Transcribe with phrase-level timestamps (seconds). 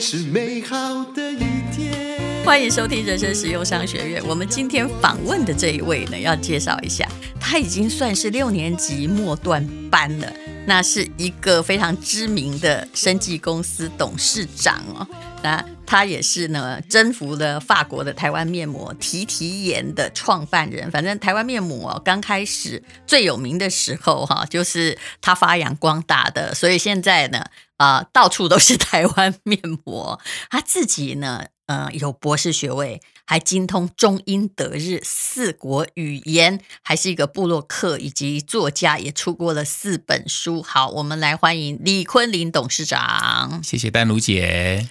[0.00, 2.42] 是美好的一天。
[2.42, 4.22] 欢迎收听人生实用商学院。
[4.26, 7.06] 我们今天访问的这一位呢，要介绍一下，
[7.38, 10.32] 他已经算是六年级末段班了。
[10.66, 15.06] 那是一个非常知名的生技公司董事长哦。
[15.42, 20.90] 那他也是呢，征服了法国的台湾面膜提提颜的创办人。
[20.90, 26.54] 反正台湾面膜刚开始最有名的时候哈，就是他发扬光大的。
[26.54, 27.44] 所以现在呢，
[27.80, 30.20] 啊，到处都是台湾面膜。
[30.50, 33.00] 他自己呢，嗯，有博士学位。
[33.26, 40.60] 还精通中英德日四国语言，还是一个部落客以及作家，也出过了四本书。
[40.60, 43.62] 好，我们来欢迎李坤林董事长。
[43.62, 44.88] 谢谢丹如姐。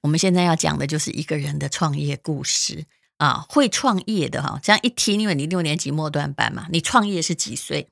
[0.00, 2.86] 我们现在要讲的就是一个人的创业故事
[3.18, 7.88] 啊，会创业的哈，这样一听，因为你六年级末段班嘛，你创业是几岁？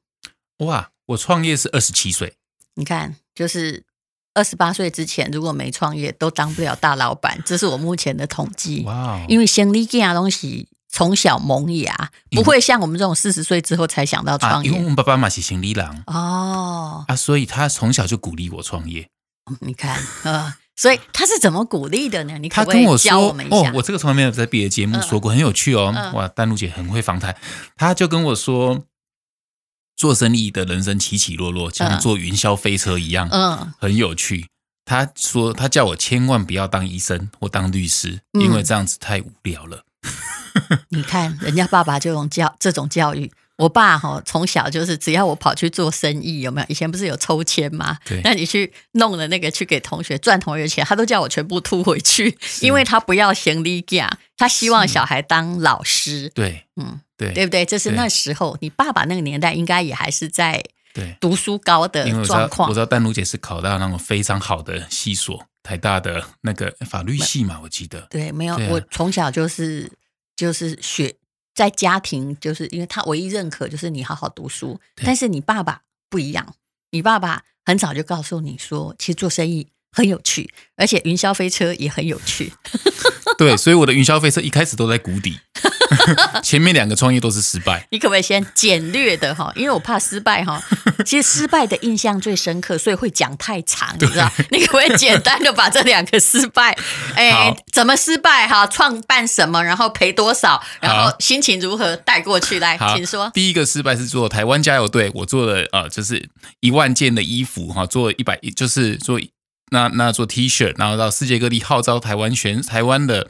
[0.60, 2.32] 哇，我创业是二十七岁。
[2.76, 3.84] 你看，就是。
[4.32, 7.42] 二十八岁之前，如果没创业，都当不了大老板。
[7.44, 8.82] 这是我目前的统计。
[8.84, 9.20] 哇！
[9.28, 14.70] 因为生理这样东西从小萌芽，不会像我们这种四十岁之后才想到创业。
[14.70, 19.08] 因为我们爸爸妈妈是行李郎哦啊，所以他从小就鼓励我创业。
[19.60, 22.38] 你看啊、呃，所以他是怎么鼓励的呢？
[22.38, 23.36] 你可不可以教我说？
[23.50, 25.92] 哦，我这个从来没有在别的节目说过，很有趣哦。
[25.94, 27.36] 嗯、哇，丹露姐很会访谈，
[27.76, 28.84] 他就跟我说。
[30.00, 34.46] 做生意的人生起起落落，像坐云霄飞车一样，嗯，很有趣。
[34.86, 39.84] 他说，他叫我千万不要当医生或当律师，因为这样子太无聊了。
[40.88, 43.30] 你看，人家爸爸就用教这种教育。
[43.58, 46.66] 我爸哈从小就是，只要我跑去做生意，有没有？
[46.70, 47.98] 以前不是有抽签吗？
[48.06, 56.32] 对，那你去弄了那个去给同学赚同学钱，他都叫我全部吐回去，因为他不要行李架，他希望小孩当老师。
[56.34, 57.02] 对，嗯。
[57.20, 57.66] 对，对不对？
[57.66, 60.64] 这是那时候，你爸爸那个年代应该也还是在
[61.20, 62.66] 读书高的状况。
[62.66, 68.00] 我知道丹如姐是考到那种非常好的系所，台大的那个法律系嘛，我记得。
[68.08, 69.92] 对，没有，啊、我从小就是
[70.34, 71.14] 就是学
[71.54, 74.80] 在家庭，就是因为他唯一认可就是你好好读书。
[75.04, 76.54] 但是你爸爸不一样，
[76.90, 82.52] 你爸爸很早就告诉你说，其实做生意很有趣，而且云霄飞车也很有趣。
[83.38, 85.38] 对，所以我的云霄飞车一开始都在谷底。
[86.42, 89.52] 前面两个创业都是失败，你可不可以先简略的哈？
[89.56, 90.62] 因为我怕失败哈。
[91.04, 94.30] 其实失败的印象最深刻，所以会讲太长，你知道？
[94.50, 96.76] 你可不可以简单的把这两个失败，
[97.16, 98.66] 哎，怎么失败哈？
[98.68, 102.60] 创办什么，然后赔多少，然后心情如何带过去？
[102.60, 103.28] 来，请说。
[103.34, 106.28] 第一个失败是做台湾加油队，我做了呃，就是
[106.60, 109.18] 一万件的衣服哈，做了一百，就是做
[109.70, 113.28] 那那做 T 恤，然后到世界各地号召台湾选台湾的。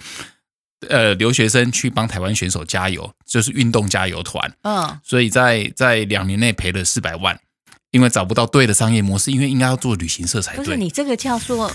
[0.89, 4.51] 呃，留学生去帮台湾选手加油，就是运动加油团。
[4.63, 7.39] 嗯，所以在在两年内赔了四百万，
[7.91, 10.65] 因为找不到对的商业模式，因为应该要做旅行社才对。
[10.65, 11.71] 不是你这个叫做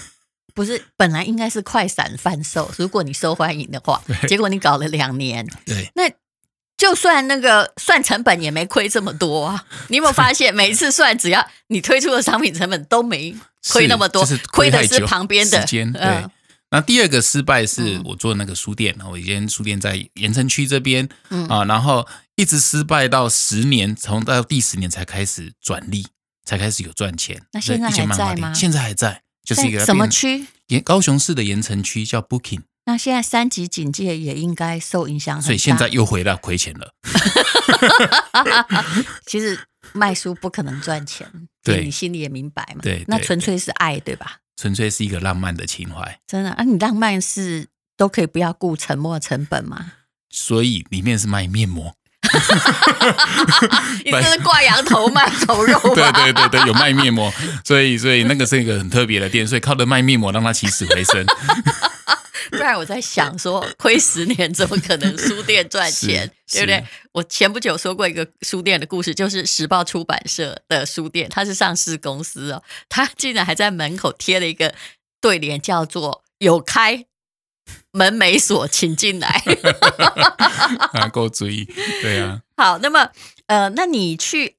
[0.55, 6.09] 不是本来应该是快闪贩售，如果你受欢迎的话， 结果你搞了两年，对，那
[6.75, 9.65] 就算那个算成本也没亏这么多啊。
[9.89, 13.35] 你有没有发现，每一次算只要你推出的商品成本都没
[13.71, 16.01] 亏那么多，亏、就是、的是旁边的时间，对。
[16.01, 16.31] 嗯
[16.71, 21.07] 那第二个失败是我做那个书店，我一间书店在盐城区这边
[21.47, 22.05] 啊，然后
[22.35, 26.07] 一直失败到十年，从到第十年才开始转利，
[26.43, 27.41] 才开始有赚钱。
[27.53, 28.53] 那现在还在吗？
[28.53, 30.47] 现在还在，就是一个什么区？
[30.67, 32.63] 盐高雄市的盐城区叫 Booking。
[32.85, 36.93] 那现在三级警戒也应该受影响，所以现在又回到亏钱了。
[39.25, 39.57] 其实
[39.95, 41.25] 卖书不可能赚钱，
[41.63, 42.81] 对，你心里也明白嘛。
[42.83, 44.39] 对，那纯粹是爱，对吧？
[44.57, 46.63] 纯粹是一个浪漫的情怀，真的啊！
[46.63, 47.67] 你浪漫是
[47.97, 49.93] 都可以不要顾沉没成本嘛？
[50.29, 51.93] 所以里面是卖面膜，
[54.03, 57.33] 你这是挂羊头卖 狗肉 对对对对，有卖面膜，
[57.63, 61.25] 所以所以那个是一个很特别的店，所以靠着卖面膜让它起死回生。
[62.51, 66.83] 不然我在想说，亏十年怎么可能书店赚钱，对不对？
[67.11, 74.73] 我前不久说过一个书店的故事，就是时报出版社的书店，它是上市公司哦，它竟然还在门口贴了一个
[75.21, 77.05] 对联，叫做“有开
[77.91, 79.41] 门没锁，请进来”。
[80.93, 81.65] 啊，够注意，
[82.01, 82.41] 对啊。
[82.57, 83.09] 好，那么
[83.47, 84.57] 呃，那你去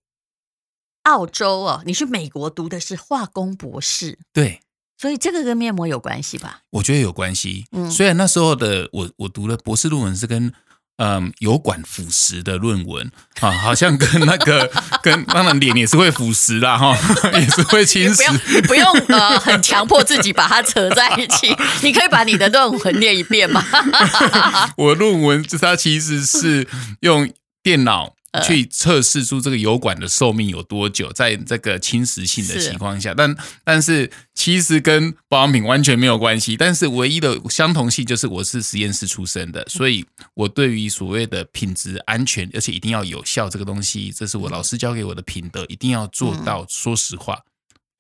[1.03, 4.61] 澳洲哦，你去美国读的是化工博士，对。
[4.99, 6.61] 所以这个跟面膜有关系吧？
[6.71, 7.67] 我觉得有关系。
[7.73, 10.53] 嗯，虽然那时候的我，我读的博士论文是跟
[10.99, 14.73] 嗯油管腐蚀的论文啊，好像跟那个
[15.03, 16.97] 跟当然脸也是会腐蚀啦哈，
[17.39, 18.33] 也是会侵蚀。
[18.33, 23.63] 你不用不用呃很强迫自己把它扯在一起，你可以把你的论文念一遍吗？
[24.79, 26.67] 我论文它其实是
[27.01, 27.31] 用
[27.63, 40.05] 电脑去测试出这个油管的寿命有多久，在这个侵蚀性的情况下，但但是其实跟保养品完全没有关系，但是唯一的相同性就是我是实验室出身的，所以
[40.35, 46.65] 我对于所谓的品质安全，而且一定要有效这个东西，这是我老师教给我的品德，一定要做到。
[46.69, 47.41] 说实话。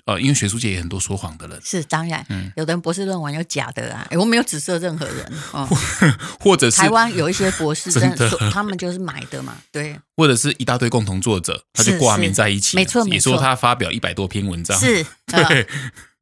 [0.06, 5.68] 呃，因为学术界也很多说谎的人，是当然，嗯，有的人博士论文有假的啊，我没有指责任何人，哦、
[6.40, 15.66] 或者是台湾有一些博士 真的，他们就是买的嘛，对，或者是一大堆共同作者，他就挂名在一起，没错，没错，也说他发表一百多篇文章，是， 对、呃，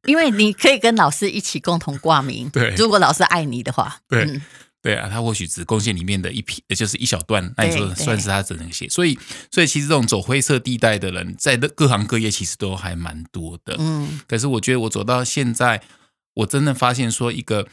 [0.05, 4.41] 因为你可以跟老师一起共同挂名，对，如果老师爱你的话，对。
[4.85, 8.87] 嗯对啊，他或许只贡献里面的一批，也就是一小段，那你说算是他只能写。
[8.87, 9.17] 所以，
[9.49, 13.75] 所以其实这种走灰色地带的人，在各行各业其实都还蛮多的。
[13.79, 15.81] 嗯，可是我觉得我走到现在，
[16.35, 17.67] 我真的发现说，一个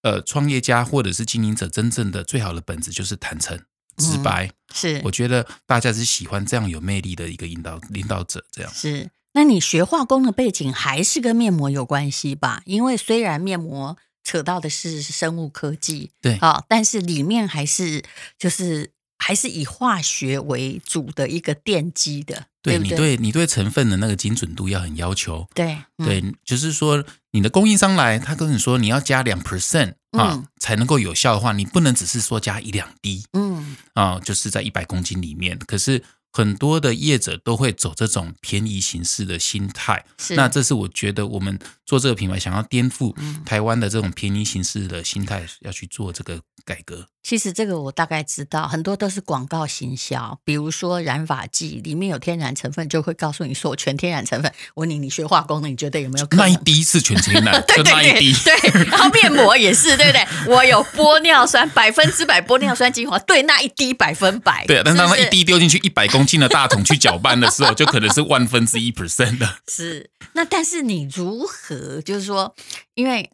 [0.00, 3.60] 呃创业家或者是经营者，真正的最好的本质就是坦诚、
[3.98, 4.46] 直白。
[4.46, 8.42] 嗯、是，我觉得大家是喜欢这样有魅力的一个引导领导者。
[8.50, 9.10] 这样是。
[9.34, 12.62] 那你学化工的背景还是跟面膜有关系吧？
[12.64, 13.98] 因为虽然面膜。
[14.24, 18.02] 扯到的是生物科技，对，啊，但是里面还是
[18.38, 22.78] 就是还是以化学为主的一个奠基的，对？
[22.78, 36.02] 你对你对成分的那个精准度要很要求，对，嗯、对，就是说你的供应商来，他跟你说你要加两 percent 啊、嗯、才能够有效的话，你不能只是说加一两滴，嗯啊，就是在一百公斤里面，可是。
[36.36, 43.14] 很多的业者都会走这种便宜形式的心态，那这是我觉得我们做这个品牌想要颠覆
[43.44, 47.06] 台湾的这种便宜形式的心态，要去做这个改革。
[47.24, 54.52] 其实这个我大概知道，很多都是广告行销，比如说染发剂里面有天然成分，就会告诉你说我全天然成分。
[54.74, 56.44] 我问你，你学化工的，你觉得有没有可能？
[56.44, 58.34] 那一滴是全天然，对对对，就那一滴。
[58.44, 60.26] 对，然后面膜也是，对不对？
[60.54, 64.66] 我有玻尿酸，百分之百玻尿酸精华，对，那一滴百分百。
[64.66, 69.60] 对，但当那一滴丢进去一百公斤的大桶去搅拌的时候，就可能是万分之一 percent 的。
[69.66, 72.54] 是，那但是你如何，就是说，
[72.92, 73.30] 因为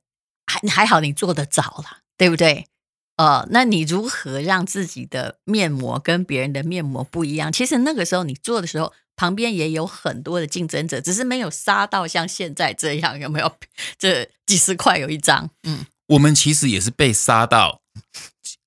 [0.47, 2.67] 还还好你做得早了，对不对？
[3.21, 7.53] 呃，那你如何让自己的面膜跟别人的面膜不一样？
[7.53, 13.53] 其实那个时候你做的时候，旁边也有很多的竞争者，只是没有杀到像现在这样，有没有？
[13.99, 17.83] 这几十块有一张，嗯，我们其实也是被杀到。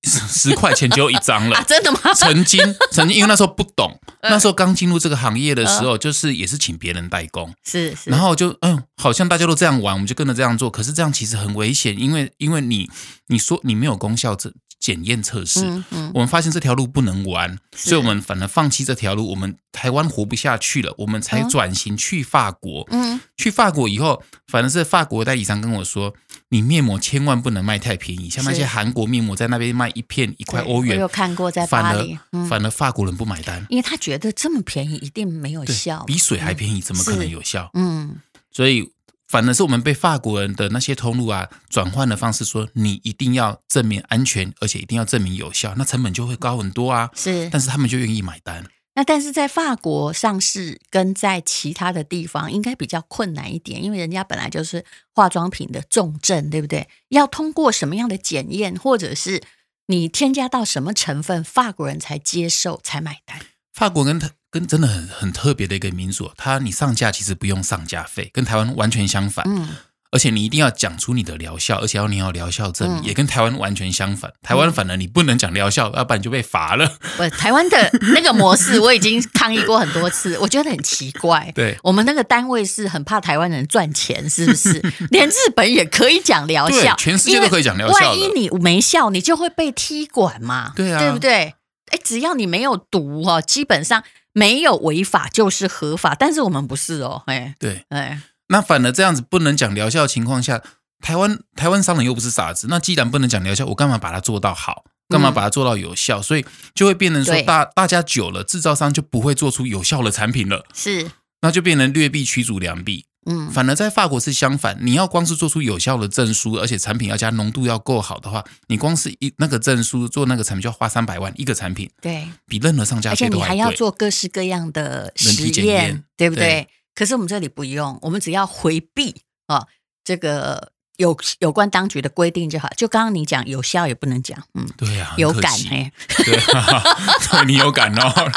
[0.04, 1.98] 十块钱就一张了， 啊，真的吗？
[2.14, 2.60] 曾经，
[2.92, 10.70] 曾经，因为那时候不懂， 那时候刚进入这个行业的时候，就是也是请别人代工，是，是，然后就嗯，好像大家都这样玩，我们就跟着这样做。
[10.70, 12.90] 可是这样其实很危险，因为因为你
[13.28, 26.14] 你说你没有功效这检验测试，嗯嗯，我们发现这条路不能玩，所以我们反而放弃这条路，我们台湾活不下去了，我们才转型去法国，嗯，去法国以后，反正是法国代理商跟我说。
[26.54, 37.68] 你面膜千万不能卖太便宜，像那些韩国面膜在那边卖一片一块欧元，我有看过在巴黎，反而、嗯、反而法国人不买单，因为他觉得这么便宜一定没有效，比水还便宜，怎么可能有效？
[37.74, 38.20] 嗯，
[38.52, 38.88] 所以
[39.26, 47.10] 反而是我们被法国人的那些通路啊转换的方式说，你一定要证明安全，而且一定要证明有效，那成本就会高很多啊。
[47.16, 48.64] 是，但是他们就愿意买单。
[48.94, 56.88] 那但是在法国上市跟在其他的地方应该比较困难一点，因为人家本来就是化妆品的重镇，对不对？
[57.08, 59.42] 要通过什么样的检验，或者是
[59.86, 63.40] 你添加到什么成分，法国人才接受才买单？
[63.72, 64.20] 法国跟
[64.50, 69.44] 跟真的很很特别的一个民族，它你上架其实不用上架费，跟台湾完全相反。
[69.48, 69.68] 嗯。
[70.14, 74.32] 而且你一定要讲出你的疗效，而且要你要疗效证明，嗯、也跟台湾完全相反。
[74.42, 76.86] 台湾反而你不能讲疗效，要不然就被罚了。
[77.18, 81.50] 不，台湾的那个模式我已经抗议过很多次，我觉得很奇怪。
[81.56, 84.80] 对，我们那个单位是很怕台湾人赚钱，是不是？
[85.10, 88.10] 连日本也可以讲疗效，全世界都可以讲疗效。
[88.10, 90.72] 万一你没效，你就会被踢馆嘛？
[90.76, 91.54] 对啊，对不对？
[91.90, 96.14] 哎，只要你没有毒哦，基本上没有违法就是合法。
[96.14, 98.20] 但是我们不是哦，哎，对，哎。
[98.54, 100.62] 那反而这样子不能讲疗效的情况下，
[101.02, 104.84] 台湾台湾商人又不是傻子，那既然不能讲疗效，我干嘛把它做到好？
[105.08, 106.20] 干嘛把它做到有效？
[106.20, 110.64] 嗯、所以就会变成说大，大大家久了，制造商就不会做出有效的产品了。
[110.72, 113.06] 是，那就变成劣币驱逐良币。
[113.26, 121.90] 嗯，反而在法国是相反，你要光是做出有效的证书，而且产品要加浓度要够好的话，你光是一那个证书做那个产品就要花三百万一个产品。
[122.00, 123.48] 对，比任何上架费都还贵。
[123.48, 126.44] 而且你还要做各式各样的实验，对不对？
[126.44, 129.66] 对可是我们这里不用，我们只要回避啊，
[130.04, 135.90] 这个有有关当局的规定就好，就刚刚你讲有效也不能讲，嗯，对呀、啊，有感哎，
[136.24, 138.30] 对，对你有感哦，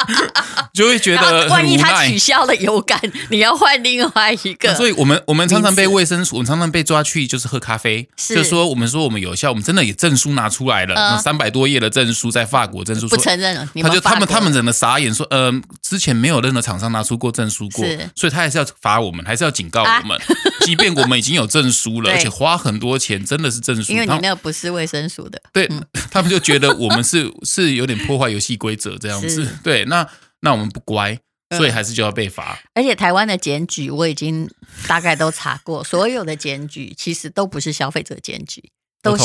[0.72, 3.00] 就会觉得 万一他取消了有感，
[3.30, 17.84] 你要换另外一个，所以我们我们常常被卫生署，我们常常被抓去就是喝咖啡，是就说我们说我们有效，我们真的也证书拿出来了，那三百多页的证书在法国证书不承认了，他就他们他们整个傻眼说，呃，之前没有任何厂商拿出过证书过，
[18.16, 20.20] 所以他还是要罚我们，还是要警告我们，
[20.62, 23.18] 即便我们已经有证书了， 而且花很多钱。
[23.28, 30.08] 真的是证书，因为你那个不是卫生署的，对、嗯、 他们就觉得我们是 是有点破坏游戏规则这样子，对，那
[30.40, 31.18] 那我们不乖，
[31.56, 32.58] 所以还是就要被罚。
[32.72, 34.48] 而且台湾的检举我已经
[34.86, 38.70] 大概都查过， 所有的检举其实都不是消费者检举，
[39.02, 39.24] 都是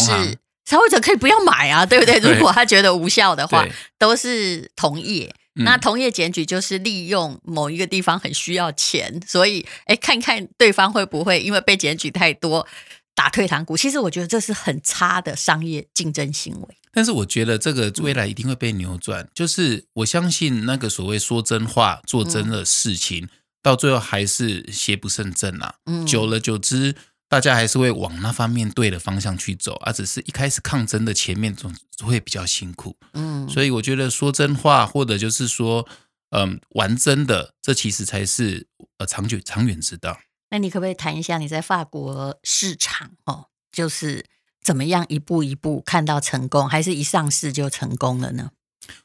[0.65, 2.17] 消费者可以不要买啊，对不对？
[2.19, 3.65] 如果他觉得无效的话，
[3.97, 5.33] 都是同业。
[5.55, 12.67] 那同业检举就是利用某一个地方很需要钱，所以哎，看看对方会不会因为被检举太多。
[13.15, 16.77] 打退堂鼓，其实我觉得这是很差的商业竞争行为。
[16.91, 23.27] 但是我觉得这个未来一定会被扭转，就是我相信那个所谓说真话、做真的事情，
[23.61, 25.75] 到最后还是邪不胜正啊。
[26.05, 26.95] 久了久之，
[27.27, 32.95] 大家还是会往那方面对的方向去走，而只是一开始抗争的前面总会比较辛苦。
[33.13, 35.87] 嗯，所以我觉得说真话，或者就是说，
[36.29, 38.67] 嗯，玩真的，这其实才是
[38.99, 40.19] 呃长久长远之道。
[40.53, 44.23] 那你可不可以谈一下你在法国市场哦，就是
[44.61, 48.51] 怎么样一步一步看到成功，还是一上市就成功了呢？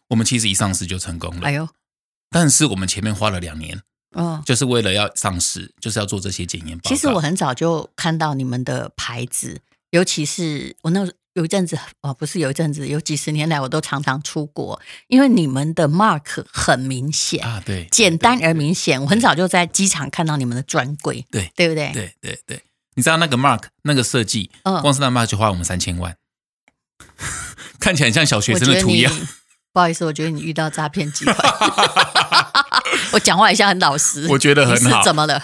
[0.08, 1.66] 我们其实一上市就成功了，哎呦！
[2.28, 3.80] 但是我们前面花了两年，
[4.14, 6.94] 嗯，就是为了要上市，就是要做这些检验报告。
[6.94, 11.10] 其实我很早就看到你们的牌子，尤其是我那。
[11.38, 19.00] 有一阵子哦，不是有一阵子，有几十年来我都常常出国，因为你们的 mark 很明显啊，对，简单而明显。
[19.00, 21.92] 我很早就在机场看到你们的专柜，对，对不对？
[21.92, 22.62] 对对对，
[22.94, 26.16] 你知道那个 mark 那个设计，嗯，光是那 mark 就花我们三千万，
[27.78, 29.12] 看起来很像小学生的图一样。
[29.72, 31.36] 不好意思，我觉得你遇到诈骗集团。
[33.12, 35.02] 我讲话一下很老实，我觉得很好。
[35.02, 35.40] 怎么了？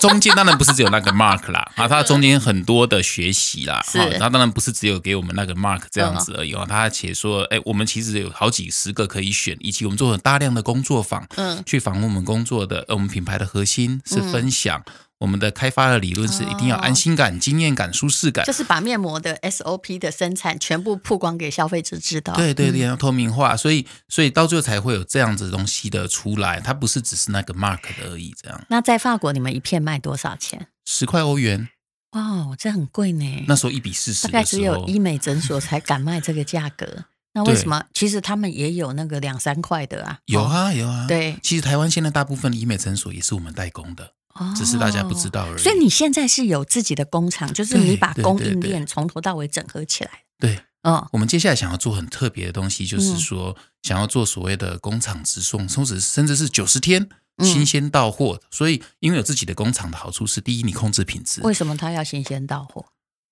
[0.00, 3.98] 中间当然不是只有那个 mark 啦，啊，他中间很多的学习啦，是。
[4.18, 6.64] 它当然不是只有给我们那个 mark 这样子而已啊。
[6.68, 14.82] 他且说，哎，我们其实有好几十个可以选，以及我们做了大量的工作坊，嗯，去访问我们工作的，我们品牌的核心是分享。
[15.18, 22.34] 我们的开发的理论是一定要安心感、经验感、舒适感，就是把面膜的 SOP 的生产全部曝光给消费者知道。
[22.34, 28.34] 对对对，要透明化，所以所以到最后才会有这样子东西的出来，它不是只是那个 mark 的而已。
[28.42, 28.64] 这样。
[28.68, 30.66] 那在法国，你们一片卖多少钱？
[30.84, 31.68] 十块欧元。
[32.10, 33.44] 哇，这很贵呢。
[33.48, 37.04] 那时候一比四十，大概只有医美诊所才敢卖这个价格。
[37.32, 37.84] 那为什么？
[37.92, 40.18] 其实他们也有那个两三块的啊。
[40.26, 41.06] 有啊有啊。
[41.08, 44.12] 对，其实台湾现在大部分的医美诊所也是我们代工的。
[44.56, 45.62] 只是大家不知道而已。
[45.62, 50.10] 所以你现在是有自己的工厂，就是你把供应链从头到尾整合起来。
[50.38, 58.40] 对，嗯，我们接下来想要做很特别的东西，就是说想要做所谓的工厂直送，甚至甚至是九十天新鲜到货。
[58.50, 61.40] 所以，因为有自己的工厂的好处是，第一，你控制品质。
[61.42, 62.86] 为什么它要新鲜到货？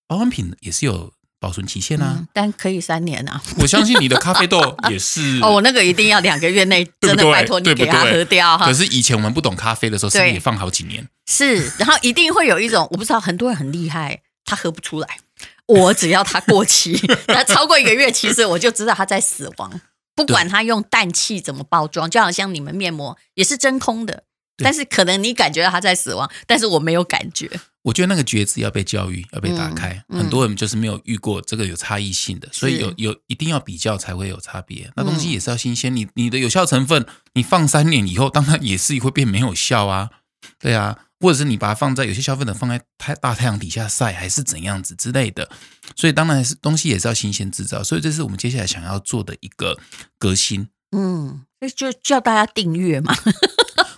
[0.06, 1.12] 保养品也是有。
[1.42, 3.42] 保存期限啊，但可以三年啊！
[3.58, 8.64] 我相信你的咖啡豆 也是哦，我那个一定要两个月内， 真的拜托你给它喝掉哈。
[8.64, 11.08] 可是以前我们不懂咖啡的时候，是不是也放好几年？
[11.28, 15.08] 是，然后一定会有一种我不知道，很多人很厉害，他喝不出来。
[15.66, 16.94] 我只要它过期，
[17.26, 19.80] 它超过一个月，其实我就知道它在死亡。
[20.14, 24.24] 不管它用氮气怎么包装，就好像你们面膜也是真空的，
[24.62, 27.50] 但是可能你感觉到它在死亡，但是我没有感觉。
[27.82, 29.92] 我觉得那个觉知要被教育，要被打开。
[30.08, 34.90] 嗯嗯、很多人就是没有遇过这个有差异性的，所以有有一定要比较才会有差别。
[34.96, 40.10] 那东西也是要新鲜，你你的有效成分，你放三年以后，当然也是会变没有效啊。
[40.58, 45.48] 对啊，或者是你把它放在有些消费者放在太大太阳底下晒，还是怎样子之类的。
[45.96, 47.82] 所以当然是东西也是要新鲜制造。
[47.82, 49.78] 所以这是我们接下来想要做的一个
[50.18, 50.68] 革新。
[50.96, 53.14] 嗯，那就叫大家订阅嘛。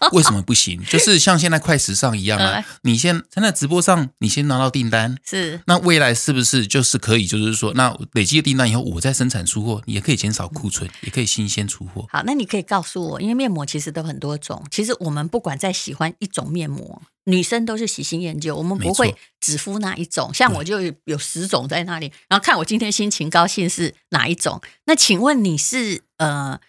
[0.13, 0.83] 为什么不行？
[0.85, 2.65] 就是像现在快时尚一样啊！
[2.83, 7.27] 你先在那直播上，你先拿到订单，是那未来是不是就是可以？
[7.27, 12.07] 就是说，那累积的订单以后，我再生产出货，也可以减少库存，也可以新鲜出货。
[12.11, 14.65] 好，那你可以告诉我，因为面膜其实都很多种。
[14.71, 20.33] 其实我们不管再喜欢一种面膜，女生都是喜新厌旧，我们不会只敷那一种。
[20.35, 24.61] 像我就有十种在那里，然后看我今天心情高兴是哪一种。
[24.87, 26.61] 那请问你是呃？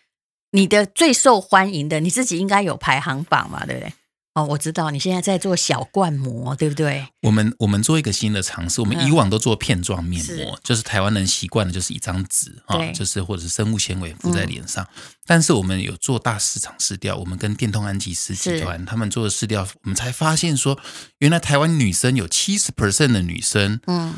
[0.55, 3.93] 你的最受欢迎的，你自己应该有排行榜嘛，对不对？
[4.35, 7.07] 哦，我知道你现在在做小灌膜，对不对？
[7.21, 14.85] 我们我们做一个新的尝试，我们以往都做片状面膜，是就是台湾人习惯的，就是一张纸啊、哦，就是或者是生物纤维敷在脸上。
[15.25, 20.77] 但是我们有做大市场试调，我们跟电通安吉斯集团他们做的试调，我们才发现说，
[21.19, 24.15] 原来台湾女生有七十 percent 的女生，嗯，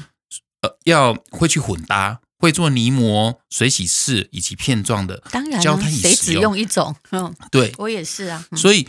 [0.61, 6.95] 呃，要会去混搭，会做泥膜、水洗式以及片状的，当然、啊，教她谁只用一种？
[7.11, 8.87] 嗯，对，我也是啊，嗯、所以。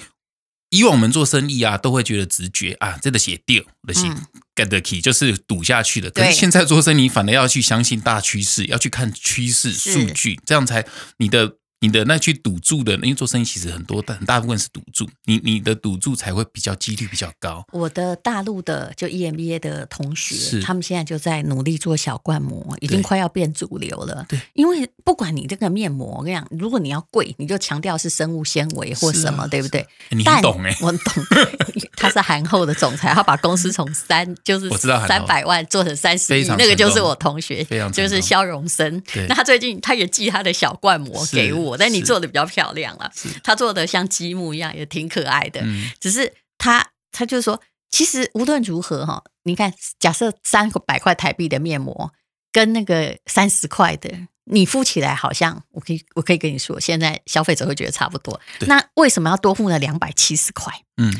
[0.71, 4.07] 以往我们做生意啊，都会觉得直觉啊，这个写掉的写
[4.55, 6.11] get the key 就是赌下去的。
[6.11, 10.85] 可是现在做生意，反而要去相信大趋势，要去看趋势数据，这样才
[11.17, 11.57] 你的。
[11.81, 17.65] 你的那去赌注的，因为做生意其实很多，很大部分是赌注，你你的赌注才会比较几率比较高。
[17.73, 24.27] 我的大陆的就 EMBA 的同学，他们现在就在努力做小灌膜，已经快要变主流了。
[24.29, 29.87] 对，因为不管你这个面膜，我跟你讲，如果你要贵，你就强调是生物纤维或什么，啊、对不对？
[30.11, 31.25] 你懂哎、欸，我懂。
[31.97, 34.69] 他是韩后的总裁，他把公司从三就是
[35.07, 39.01] 三百万做成三十亿，那个就是我同学，就是肖荣生。
[39.29, 41.68] 那他最近他也寄他的小灌膜给我。
[41.77, 43.11] 但你做的比较漂亮了，
[43.43, 45.61] 他做的像积木一样，也挺可爱的。
[45.63, 47.61] 嗯、只是他，他就说，
[47.91, 52.13] 其实无论如何哈，你看，假设三百块台币的面膜
[52.53, 54.11] 跟那个三十块的，
[54.45, 58.41] 你敷起来好像，我可以，我可以跟你说，现在消费者会觉得差不多。
[58.61, 60.73] 那为什么要多付了两百七十块？
[60.97, 61.13] 嗯，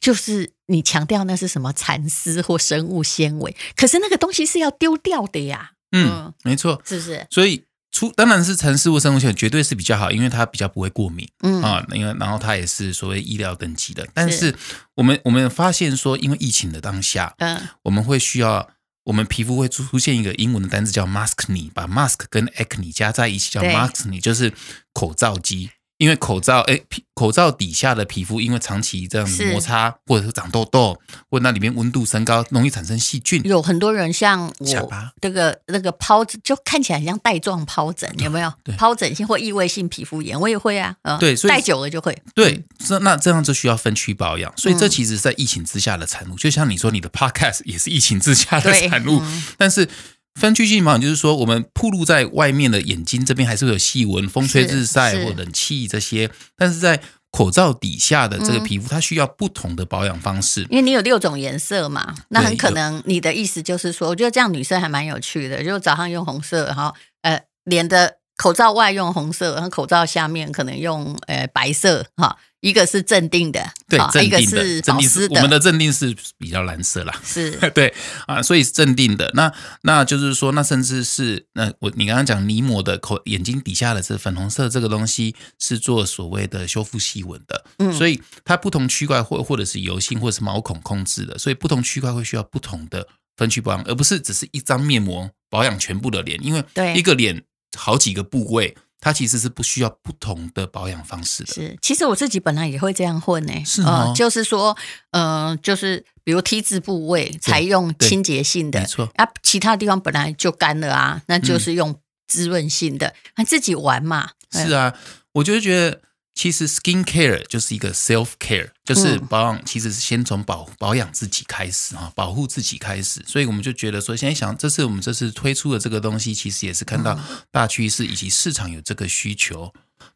[0.00, 5.72] 就是你强调那是什么蚕丝或生物纤维，可是那个东西是要丢掉的呀。
[5.92, 7.26] 嗯，嗯没错，是不是？
[7.30, 7.65] 所以。
[7.96, 14.06] 出当然是城市卫生物纤维绝对是比较好，因为它比较不会过敏，嗯啊，因为然后它也是所谓医疗等级的。
[14.12, 14.54] 但是
[14.94, 18.68] 我们我们发现说，因为疫情的当下，嗯，我们会需要
[19.04, 24.52] 我们皮肤会出现一个英文的单字叫 maskne，把 mask 跟 acne 加在一起叫 maskne，就是
[24.92, 25.70] 口罩肌。
[25.98, 30.98] 因为口罩，哎，皮口罩底下的皮肤，因为长期这样摩擦，或者是长痘痘，
[31.30, 33.40] 或者那里面温度升高，容易产生细菌。
[33.44, 38.52] 有很多人像我，这个那个疱疹，就看起来很像带状疱疹，有没有？
[38.76, 40.94] 疱疹性或异位性皮肤炎，我也会啊。
[41.18, 42.16] 对，所以戴久了就会。
[42.34, 44.52] 对，那那这样就需要分区保养。
[44.56, 49.22] 所以这其实在疫情之下的产物，就像你说，你的 Podcast 也是疫情之下的产物，
[49.56, 49.88] 但是。
[50.36, 57.00] 分区性保养就是说，我们暴露在外面的眼睛这边还是会有细纹、风吹日晒或冷气这些，但是在
[57.32, 60.62] 口罩底下的这个皮肤，它需要不同的保养方式。
[60.70, 72.36] 因为你有六种颜色嘛，那很可能你的意思就是说，我觉得这样女生还蛮有趣的，就早上用红色，然后呃，脸的口罩外用红色，然后口罩下面可能用呃白色哈。
[72.60, 75.36] 一个是镇定的，对，镇定的，一个是保湿的。
[75.36, 77.94] 我们的镇定是比较蓝色啦，是 对
[78.26, 79.30] 啊，所以是镇定的。
[79.34, 93.06] 那那就是说，那甚至是那我你刚刚讲泥膜的口眼睛底下的这粉红色这个东西是做所谓的修复细纹的，嗯，所以它不同区块或或者是油性或者是毛孔控制的，所以不同区块会需要不同的
[93.36, 96.64] 分区保养，而不是只是一张面膜保养全部的脸，因为
[96.96, 97.44] 一个脸
[97.76, 98.76] 好几个部位。
[98.98, 101.52] 它其实是不需要不同的保养方式的。
[101.52, 103.52] 是，其实我自己本来也会这样混呢。
[103.64, 103.82] 是
[104.16, 104.76] 就是说，
[105.12, 114.30] 嗯、呃，就是比如 T 字部位采用清洁性的，没错啊，其他地方本来就干了啊，那就是用滋润性的，那、嗯、自己玩嘛。
[114.50, 114.94] 是啊，
[115.34, 116.00] 我就觉得。
[116.36, 123.24] 其实 skin care 就是一个 self care，就是保养，其实是先从保保养自己开始啊，保护自己开始。
[123.26, 127.18] 所以我们就觉得说，现在想，这次我们这次推出的这个东西，其实也是看到
[127.50, 129.72] 大趋势以及市场有这个需求，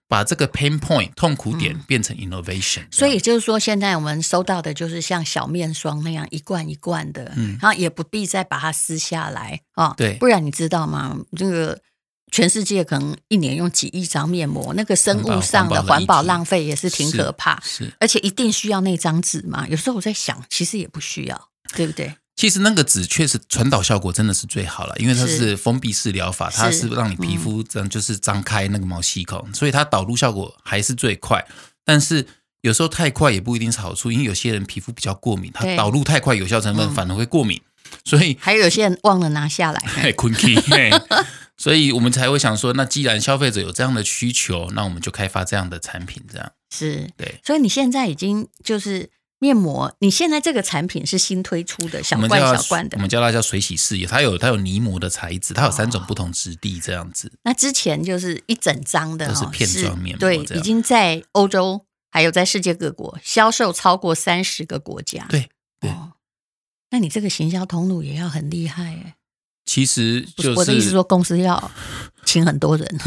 [0.08, 2.82] 把这个 pain point 痛苦点变成 innovation。
[2.90, 11.16] 所以就是说，现在我们收到的就是像小面霜那样一罐一罐的，嗯，然后也不必再把它撕下来啊，对，不然你知道吗？
[11.34, 11.80] 这个。
[12.30, 17.60] 全世界可能一年用几亿张面膜，那个生物上的环保浪费也是挺可怕。
[17.64, 19.66] 是，是而且一定需要那张纸嘛？
[19.68, 22.14] 有时候我在想，其实也不需要，对不对？
[22.36, 31.46] 其实那个纸确实传导效果真的是最好了，因为它是封闭式疗法，是它是让你皮肤这样就是张开那个毛细孔，所以它导入效果还是最快。
[31.84, 32.26] 但是
[32.62, 37.60] 有时候太快也不一定是好处，因为有些人皮肤比较过敏，它导入太快，有效成分反而会过敏。
[38.04, 40.32] 所以还有些人忘了拿下来， 嘿，困
[41.60, 47.38] 所以我们才会想说，那既然消费者有这样的需求，那我们就开发这样的产品，这样是对。
[47.44, 57.28] 所以你现在已经就是面膜，你现在这个产品是新推出的小罐小罐的，我们叫它叫水洗式，它有它有泥膜的材质，它有三种不同质地这样子。
[57.28, 57.38] 哦。
[57.44, 65.90] 那之前就是一整张的，就是片状面膜，对，已经在欧洲还有在世界各国销售超过三十个国家，对对。
[65.90, 66.12] 哦
[66.92, 69.14] 那你这个行销通路也要很厉害哎。
[69.70, 71.70] 其实就是我的意思说，公司要
[72.24, 73.00] 请很多人。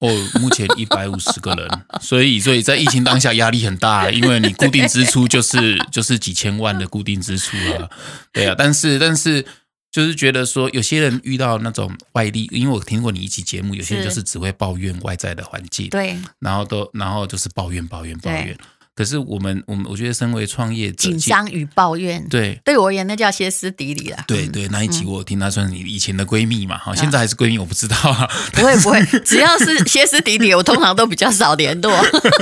[0.00, 0.08] 哦，
[0.40, 1.68] 目前一百五十个人，
[2.02, 7.88] 所以所以在疫情当下压力很大， 因为你固定支出就是 就是几千万的固定支出啊，
[8.32, 9.46] 对啊，但是但是
[9.92, 18.58] 就是觉得说有些人遇到那种外力，因为我听过你一期节目，有些人就是只会抱怨外在的环境，对，然后都然后就是抱怨抱怨抱怨。
[18.98, 24.24] 可是我们，我们我觉得，身为创业者，紧张与抱怨，对，对我而言，那叫歇斯底里了。
[24.26, 28.28] 对对，那一集我听他算是你以前的闺蜜嘛，哈、嗯，现在还是闺蜜，我不知道啊。
[28.52, 31.96] 不会不会， 只要是歇斯底里，我通常都比较少联络。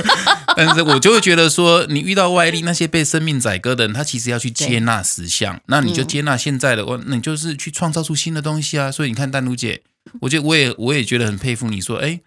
[0.57, 8.91] 但是我就会觉得说，你遇到外力那些被生命宰割的人，他其实要去接纳实相，那你就接纳现在的，我、嗯，那你就是去创造出新的东西啊。
[8.91, 9.83] 所以你看，丹如姐，
[10.21, 12.19] 我觉得我也我也觉得很佩服你说，哎。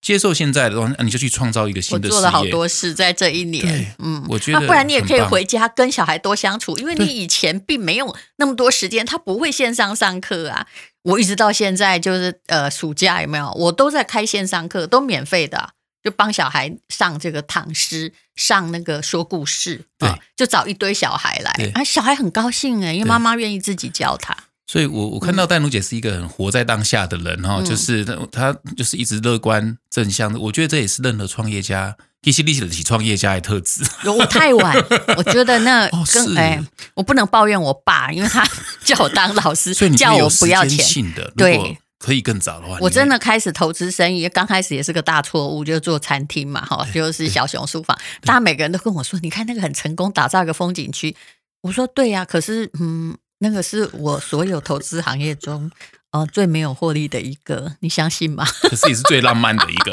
[0.00, 2.16] 接受现在的东西，你就去创造一个新的事业。
[2.16, 10.66] 我做了好多事在这一年，嗯，我觉得，不然你也可以回家跟小孩多相处，因为你以前并没有那么多时间，他不会线上上课啊。
[11.02, 15.70] 我一直到现在就是呃暑假有没有，我都在开线上课，都免费的，
[16.02, 24.36] 就帮小孩上这个唐诗，上那个说故事，对，就找一堆小孩来，啊，小孩很高兴哎，因为妈妈愿意自己教他。
[24.70, 30.38] 所以我，我我看到戴奴姐是一个很活在当下的人哈，嗯、就是她就是一直乐观正向的。
[30.38, 33.82] 我觉得这也是任何创业家，一些立起起创业家的特质。
[34.04, 34.76] 我太晚，
[35.16, 38.46] 我觉得那跟、哦、哎，我不能抱怨我爸，因为他
[38.84, 41.14] 叫我当老师，所以你叫我不要钱。
[41.34, 51.16] 对，可以更早的话，我真的开始投资生意，刚开始也是个大错误，就是做餐厅嘛，哈，就是小熊书房，大家每个人都跟我说，你看那个很成功，打造一个风景区。
[51.62, 53.16] 我说对呀、啊，可是嗯。
[53.38, 55.70] 那个是我所有投资行业中，
[56.10, 58.44] 呃，最没有获利的一个，你相信吗？
[58.68, 59.92] 可是也是最浪漫的一个，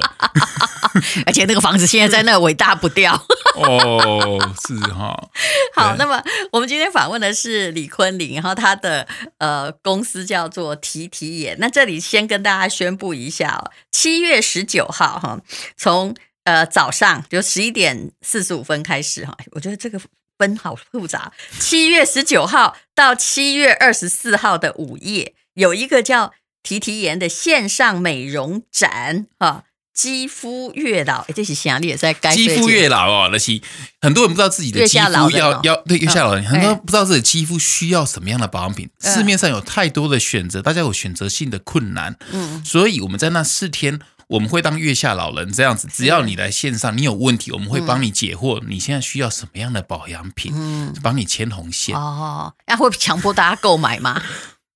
[1.27, 3.13] 而且那个房子现在在那尾大不掉。
[3.55, 5.29] 哦，是哈。
[5.75, 11.55] 好，那么我们今天访问的是李坤林，然后他的呃公司叫做提提眼。
[11.59, 15.39] 那这里先跟大家宣布一下哦，七月十九号哈，
[15.77, 19.99] 从呃早上就十一点四十五分开始哈，我觉得这个。
[20.37, 21.31] 分好复杂。
[21.59, 33.61] 七月十九号到七月二十四号的午夜，有一个叫提提颜的线上美容展啊，肌肤月老，这是想你也在肌肤月老哦，那些
[34.01, 43.99] 很多人不知道自己的肌肤要要，要对月下老人，很多人不知道自己肌肤需要什么样的保养品，市面上有太多的选择，大家有选择性的困难，嗯，所以我们在那四天。
[44.27, 48.63] 我们会当月下老人这样子，只要你来线上，你有问题，我们会帮你解惑。
[48.67, 50.51] 你现在需要什么样的保养品？
[50.55, 51.95] 嗯，帮你牵红线。
[51.95, 54.21] 哦，那会强迫大家购买吗？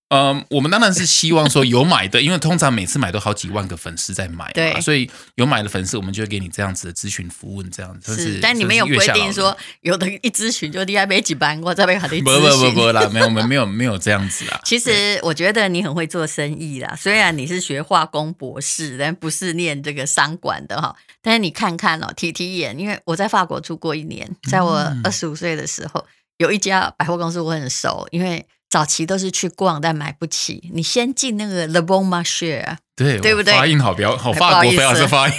[0.09, 8.15] 嗯，我们当然是希望说有买的，因为通常每次买都好几万个粉丝在买，对，所以有买的粉丝，我们就会给你这样子的咨询服务，这样子。
[8.15, 12.23] 是，但你没有规定说，有的一咨询就 D I 没几班，我这边还得咨询。
[12.23, 14.59] 不不不不啦， 没有没有没有没有这样子啊。
[14.63, 20.95] 其实我觉得你很会做生意啦，虽然你是学化工博士，但不是念这个商管的哈。
[21.21, 26.03] 但是你看看哦，提提眼，因为我在法国住过一年，在我二十五岁的时候，
[26.37, 28.43] 有一家百货公司我很熟，因为。
[28.69, 30.69] 早期都是去逛，但买不起。
[30.73, 32.63] 你先进那个 Le Bon Marché，
[32.95, 33.53] 对对不对？
[33.53, 35.33] 发音好标，好法国，不要说发音。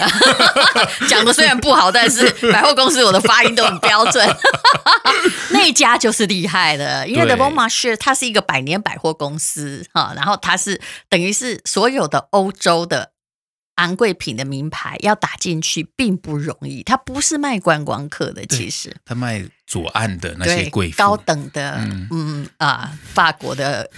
[1.07, 4.37] 讲的虽然不好，但是 百货公司我的发音都很标准。
[5.51, 13.11] 那家就是厉害的，因为 Le Bon Marché 它是一个百年百货公司哈，然后它是等于是所有的欧洲的。
[13.75, 23.89] 昂贵品的名牌要打进去并不容易，它不是卖观光客的，其实它卖左岸的那些贵妇、高等的，嗯，嗯啊，法国的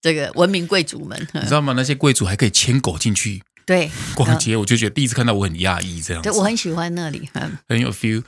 [0.00, 1.72] 这个文明贵族们，你知道吗？
[1.76, 8.22] 那些贵族还可以牵狗进去，对，逛街，我就觉得第一次看到我很讶异，这样子，对，我很喜欢那里，嗯，很有 feel。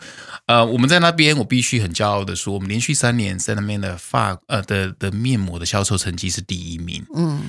[0.47, 7.43] 呃，我们在那边，我必须很骄傲的说，我们连续三年在那边的发呃的的面膜的销售成绩是第一名，嗯。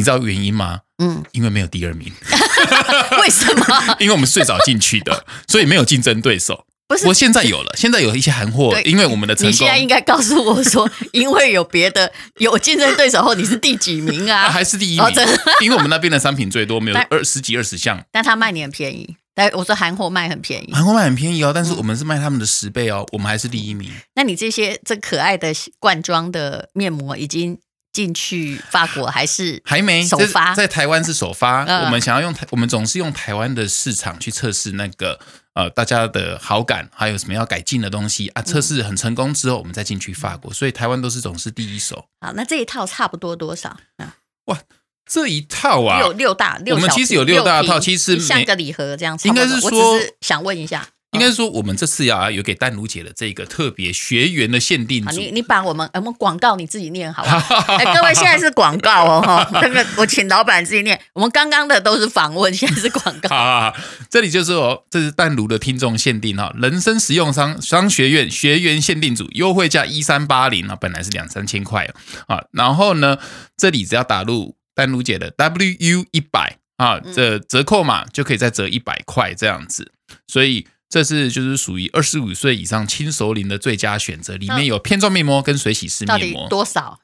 [0.00, 0.80] 你知道原因吗？
[0.96, 2.10] 嗯，因为没有第二名。
[3.20, 3.66] 为什么？
[4.00, 6.64] 因为我们最早进去的，所以没有竞争对手。
[6.88, 8.74] 不是，我现在有了，现在有一些韩货。
[8.86, 14.44] 因为我们的成功，你现在应该告诉我说， 因为有别的有竞争对手后，你是第几名啊？
[14.46, 15.04] 啊还是第一名？
[15.04, 15.12] 哦、
[15.60, 18.02] 因为我们那边的商品最多，没有二十几二十项。
[18.10, 19.16] 但他卖你很便宜。
[19.34, 21.52] 但我说韩货卖很便宜，韩货卖很便宜哦。
[21.54, 23.90] 但是我们是卖他们的十倍哦，我们还是第一名。
[24.16, 27.58] 那你这些这可爱的罐装的面膜已经。
[28.00, 31.64] 进去法国还是还没首发，在台湾是首发。
[31.64, 35.20] 嗯、我们想要用台，我们总是用台湾的市场去测试那个
[35.52, 38.40] 呃大家的好感，还有什么要改进的东西啊。
[38.40, 40.50] 测试很成功之后，我们再进去法国。
[40.50, 42.06] 所以台湾都是总是第一手。
[42.22, 44.16] 好，那这一套差不多多少啊？
[44.46, 44.58] 哇，
[45.04, 49.28] 这一套啊，六六大六，我们其实有六大套，其实像个礼盒这样子。
[49.28, 55.18] 应该是说，想问一下，应该是说，我们这次要有给淡如姐的这个特别学员的限定组。
[55.18, 57.56] 你你把我们我们广告你自己念好不好？
[57.74, 61.00] 哎，各位现在是广告哦哈，那个我请老板自己念。
[61.12, 63.74] 我们刚刚的都是访问，现在是广告。
[64.08, 71.90] 这里就是哦，这是淡如的听众限定哈，人生实用商商学院学员限定组，优惠价一三八零啊，本来是两三千块
[72.28, 72.44] 啊。
[72.52, 73.18] 然后呢，
[73.56, 79.90] 这里只要打入淡如姐的 WU 一百啊，这折扣码就可以再折一百块这样子，
[80.28, 80.68] 所以。
[80.90, 86.48] 这是就是属于二十五岁以上轻熟龄的最佳选择，里面有片状面膜跟水洗式面膜。
[86.48, 86.98] 多少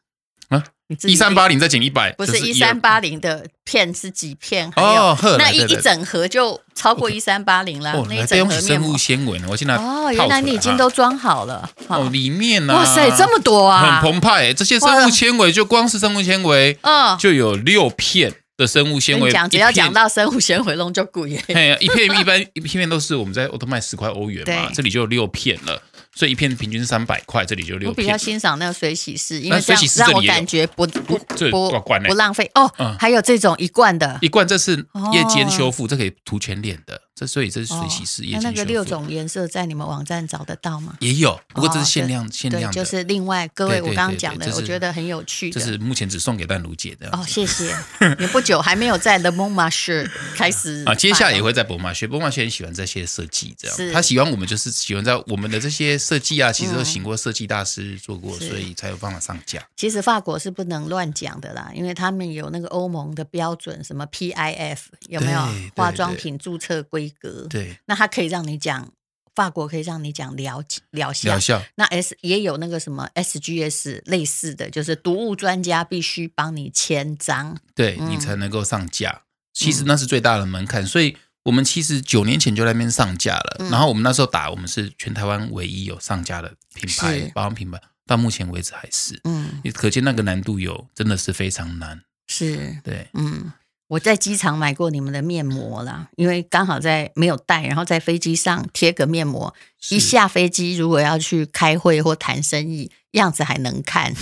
[0.49, 0.64] 啊？
[1.05, 4.70] 一三八零再减一百，不是一三八零的片是几片？
[4.77, 8.05] 哦，那一一整盒就超过一三八零了。
[8.09, 9.49] 那一整盒生物纤维呢？
[9.51, 11.68] 我现在哦，原来你已经都装好了。
[11.88, 12.75] 哦，里面呢？
[12.75, 14.01] 哇塞，这么多啊！
[14.01, 18.33] 很澎湃，这些生物纤维就光是生物纤维，嗯，就有六片。
[18.57, 21.37] 的生物纤维，讲只要讲到生物纤维，弄就贵。
[21.47, 25.83] 嘿，一片一般一片都是我们在欧特卖十块欧元嘛，这里就有六片了。
[26.14, 27.88] 所以一片平均是三百块，这里就六片。
[27.90, 31.71] 我比较欣赏那个水洗式，因为这样让我感觉不不不
[32.09, 32.73] 不浪费哦。
[32.99, 34.73] 还有这种一罐的，一罐这是
[35.12, 37.03] 夜间修复，这可以涂全脸的。
[37.17, 38.45] 这所以这是水洗式夜间修复。
[38.45, 40.97] 那那个六种颜色在你们网站找得到吗？
[41.01, 42.73] 也有，不过这是限量限量的。
[42.73, 45.59] 就是另外各位我刚刚讲的，我觉得很有趣的。
[45.59, 47.09] 这是目前只送给淡如姐的。
[47.11, 47.75] 哦， 谢谢。
[48.21, 55.97] 也不久还没有在 Le Bon Marché 开始啊，接下来也会在 Bon Marché，Bon Marché 很喜欢这些设计，这样他喜欢我们就是喜欢在我们的这些。
[56.07, 59.67] 设计啊，其实都请过设计大师做过，嗯、所以才有办法上架。
[59.77, 65.41] 其实法国是不能乱讲的啦，因为他们有那个欧盟的标准，什么 PIF 有没有
[65.75, 67.47] 化妆品注册规格？
[67.49, 68.92] 对，那它可以让你讲
[69.35, 71.31] 法国，可以让你讲疗疗效。
[71.31, 71.62] 疗效。
[71.77, 79.23] 那 S 也有那个什么 SGS 类似的，就是毒物专家必须帮你签章，对、嗯、你才能够上架。
[79.53, 81.16] 其实那是最大的门槛，所以。
[81.47, 93.53] 我们其实九年前就在那边上架了，嗯、然后我们那时候打，我们是全台湾唯一有上架的品牌，保养品牌，到目前为止还是，嗯，你可见那个难度有真的是非常难，是，对，嗯，
[93.88, 99.55] 我在机场买过你们的面膜啦，因为刚好在没有带，然后在飞机上贴个面膜，
[99.90, 102.90] 一下飞机如果要去开会或谈生意。
[103.12, 104.12] 样子还能看，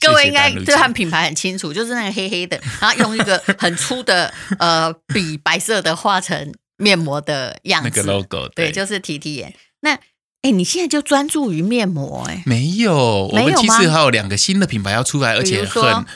[0.00, 9.54] 各位应该对他们品牌很清楚，就是那个黑黑的，然后用一个很粗的呃笔白色的画成面膜的样子，那个 logo 对，对，就是提提眼。
[9.80, 10.00] 那哎、
[10.44, 12.42] 欸，你现在就专注于面膜哎、欸？
[12.46, 16.06] 没有，我们其实还有两个新的品牌要出来，而且很。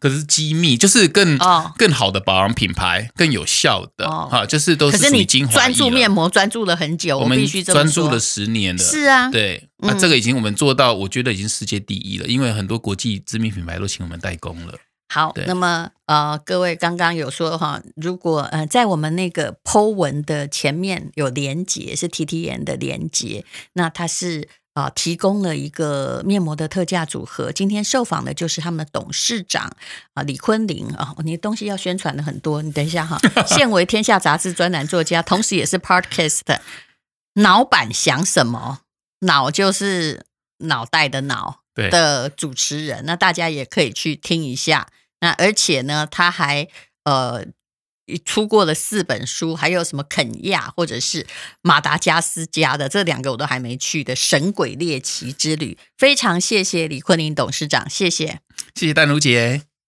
[0.00, 1.38] 可是机密，就是更
[1.76, 5.54] 更好的保养品牌，更有效的哈，就是都是属于精华。
[5.54, 8.82] 专注面膜专注了很久，我们必须专注了十年了。
[8.82, 14.74] 是啊，对，那这个已经我们做到，我觉得已经世界第一了，因为很多国际知名品牌都请我们代工了。
[15.12, 24.48] 好，那么呃，各位刚刚有说哈，如果呃在我们那个 Po 文的前面有连接，是 T T N 的连接，那它是。
[24.78, 27.50] 啊，提供了一个面膜的特价组合。
[27.50, 29.72] 今天受访的就是他们的董事长
[30.14, 31.12] 啊，李坤林啊。
[31.24, 33.18] 你的东西要宣传的很多，你等一下哈。
[33.44, 36.62] 现为天下杂志专栏作家，同时也是 Podcast 的
[37.34, 38.82] 脑板想什么？
[39.22, 40.24] 脑就是
[40.58, 43.04] 脑袋的脑的主持人。
[43.04, 44.86] 那大家也可以去听一下。
[45.18, 46.68] 那而且呢，他还
[47.02, 47.44] 呃。
[48.24, 51.26] 出过了四本书，还有什么肯亚或者是
[51.62, 58.40] 马达加斯加的这两个我都还没去的神鬼猎奇之旅，非常谢谢李坤林董事长，谢谢，
[58.74, 59.62] 谢谢淡如姐。